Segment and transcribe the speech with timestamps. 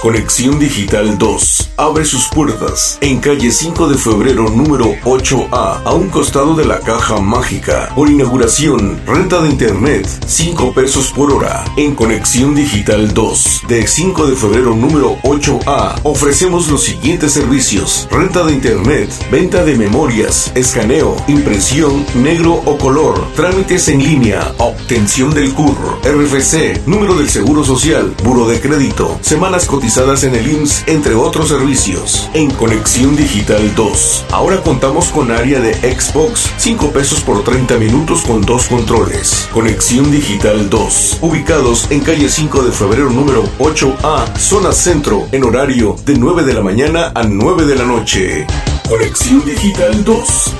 [0.00, 6.08] Conexión Digital 2 abre sus puertas en calle 5 de febrero número 8A, a un
[6.08, 7.92] costado de la caja mágica.
[7.94, 11.66] Por inauguración, renta de internet, 5 pesos por hora.
[11.76, 18.08] En Conexión Digital 2, de 5 de febrero número 8A, ofrecemos los siguientes servicios.
[18.10, 25.34] Renta de internet, venta de memorias, escaneo, impresión, negro o color, trámites en línea, obtención
[25.34, 30.84] del CUR, RFC, número del Seguro Social, buro de crédito, semanas cotizadas en el IMSS,
[30.86, 32.30] entre otros servicios.
[32.32, 38.22] En Conexión Digital 2, ahora contamos con área de Xbox, 5 pesos por 30 minutos
[38.22, 39.48] con dos controles.
[39.52, 45.96] Conexión Digital 2, ubicados en calle 5 de febrero número 8A, zona centro, en horario
[46.06, 48.46] de 9 de la mañana a 9 de la noche.
[48.88, 50.54] Conexión Digital 2